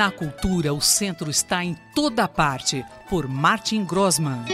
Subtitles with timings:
[0.00, 4.46] Na cultura, o centro está em toda parte, por Martin Grossman.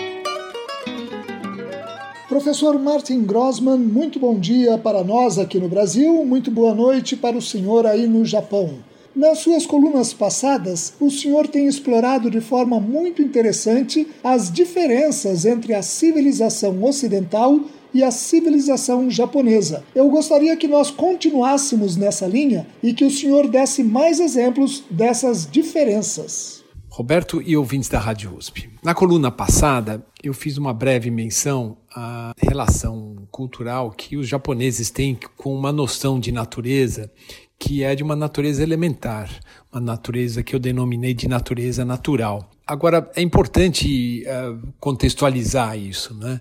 [2.29, 7.39] Professor Martin Grossman, muito bom dia para nós aqui no Brasil, muito boa noite para
[7.39, 8.79] o senhor aí no Japão.
[9.15, 15.75] Nas suas colunas passadas, o senhor tem explorado de forma muito interessante as diferenças entre
[15.75, 17.61] a civilização ocidental
[17.97, 19.83] e a civilização japonesa.
[19.95, 25.51] Eu gostaria que nós continuássemos nessa linha e que o senhor desse mais exemplos dessas
[25.51, 26.63] diferenças.
[26.91, 28.69] Roberto e ouvintes da Rádio USP.
[28.83, 35.19] Na coluna passada, eu fiz uma breve menção à relação cultural que os japoneses têm
[35.37, 37.11] com uma noção de natureza
[37.59, 39.31] que é de uma natureza elementar,
[39.73, 42.51] uma natureza que eu denominei de natureza natural.
[42.67, 46.41] Agora, é importante uh, contextualizar isso, né?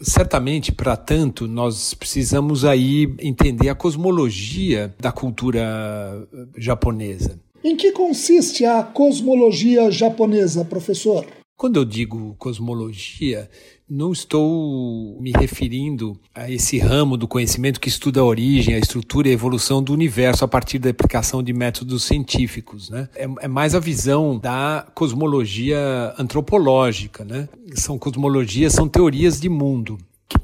[0.00, 7.40] Certamente, para tanto, nós precisamos aí entender a cosmologia da cultura japonesa.
[7.64, 11.24] Em que consiste a cosmologia japonesa, professor?
[11.62, 13.48] Quando eu digo cosmologia,
[13.88, 19.28] não estou me referindo a esse ramo do conhecimento que estuda a origem, a estrutura
[19.28, 22.90] e a evolução do universo a partir da aplicação de métodos científicos.
[22.90, 23.08] Né?
[23.14, 27.24] É, é mais a visão da cosmologia antropológica.
[27.24, 27.48] Né?
[27.76, 29.98] São cosmologias, são teorias de mundo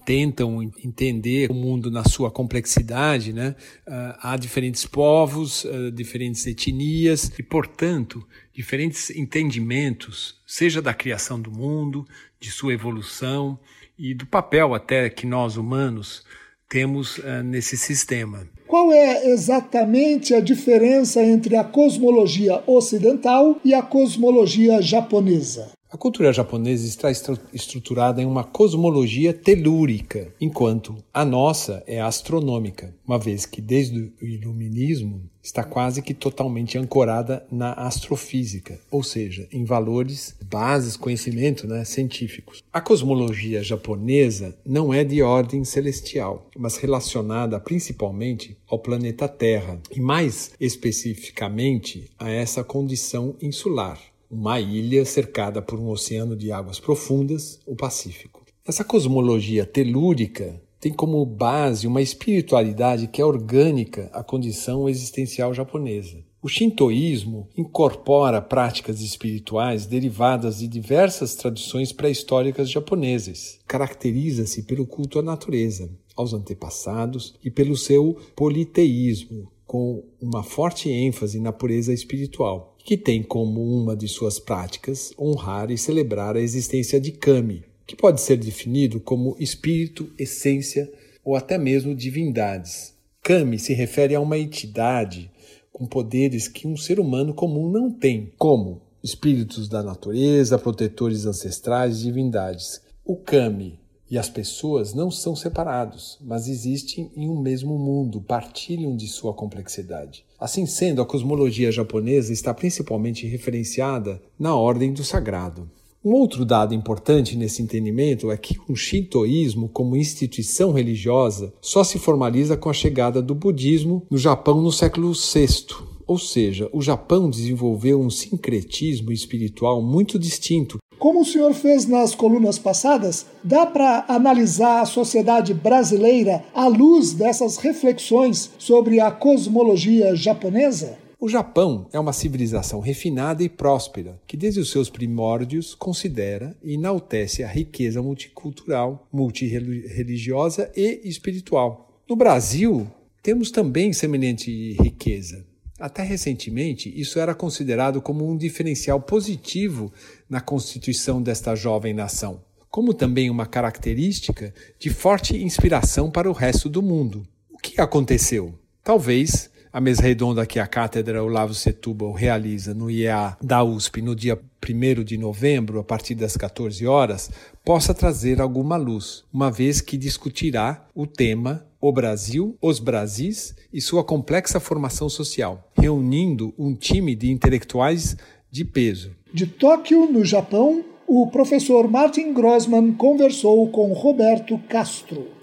[0.08, 3.54] tentam entender o mundo na sua complexidade, né?
[3.86, 11.50] Uh, há diferentes povos, uh, diferentes etnias e, portanto, diferentes entendimentos, seja da criação do
[11.50, 12.06] mundo,
[12.40, 13.60] de sua evolução
[13.98, 16.24] e do papel até que nós humanos
[16.70, 18.48] temos uh, nesse sistema.
[18.66, 25.70] Qual é exatamente a diferença entre a cosmologia ocidental e a cosmologia japonesa?
[25.90, 27.10] A cultura japonesa está
[27.50, 34.26] estruturada em uma cosmologia telúrica, enquanto a nossa é astronômica, uma vez que desde o
[34.26, 41.82] iluminismo está quase que totalmente ancorada na astrofísica, ou seja, em valores, bases, conhecimento né,
[41.86, 42.62] científicos.
[42.70, 50.02] A cosmologia japonesa não é de ordem celestial, mas relacionada principalmente ao planeta Terra, e
[50.02, 53.98] mais especificamente a essa condição insular
[54.30, 58.44] uma ilha cercada por um oceano de águas profundas, o Pacífico.
[58.66, 66.22] Essa cosmologia telúrica tem como base uma espiritualidade que é orgânica à condição existencial japonesa.
[66.40, 73.58] O shintoísmo incorpora práticas espirituais derivadas de diversas tradições pré-históricas japonesas.
[73.66, 81.38] Caracteriza-se pelo culto à natureza, aos antepassados e pelo seu politeísmo, com uma forte ênfase
[81.38, 86.98] na pureza espiritual que tem como uma de suas práticas honrar e celebrar a existência
[86.98, 90.90] de Kami, que pode ser definido como espírito, essência
[91.22, 92.94] ou até mesmo divindades.
[93.22, 95.30] Kami se refere a uma entidade
[95.70, 102.00] com poderes que um ser humano comum não tem, como espíritos da natureza, protetores ancestrais
[102.00, 102.80] e divindades.
[103.04, 103.78] O Kami
[104.10, 109.34] e as pessoas não são separados, mas existem em um mesmo mundo, partilham de sua
[109.34, 110.24] complexidade.
[110.38, 115.70] Assim sendo, a cosmologia japonesa está principalmente referenciada na ordem do sagrado.
[116.04, 121.98] Um outro dado importante nesse entendimento é que o shintoísmo, como instituição religiosa, só se
[121.98, 125.66] formaliza com a chegada do budismo no Japão no século VI,
[126.06, 132.14] ou seja, o Japão desenvolveu um sincretismo espiritual muito distinto como o senhor fez nas
[132.14, 140.16] colunas passadas, dá para analisar a sociedade brasileira à luz dessas reflexões sobre a cosmologia
[140.16, 140.98] japonesa?
[141.20, 146.74] O Japão é uma civilização refinada e próspera, que desde os seus primórdios considera e
[146.74, 152.02] enaltece a riqueza multicultural, multireligiosa e espiritual.
[152.08, 152.86] No Brasil,
[153.20, 155.44] temos também semelhante riqueza.
[155.78, 159.92] Até recentemente, isso era considerado como um diferencial positivo
[160.28, 166.68] na constituição desta jovem nação, como também uma característica de forte inspiração para o resto
[166.68, 167.26] do mundo.
[167.48, 168.58] O que aconteceu?
[168.82, 174.14] Talvez a mesa redonda que a Cátedra Olavo Setúbal realiza no IEA da USP no
[174.14, 177.30] dia 1 de novembro, a partir das 14 horas,
[177.64, 183.80] possa trazer alguma luz, uma vez que discutirá o tema O Brasil, os Brasis e
[183.80, 188.16] sua complexa formação social, reunindo um time de intelectuais
[188.50, 189.12] de peso.
[189.32, 195.37] De Tóquio, no Japão, o professor Martin Grossman conversou com Roberto Castro.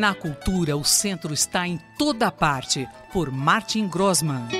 [0.00, 4.59] Na cultura, o centro está em toda parte, por Martin Grossman.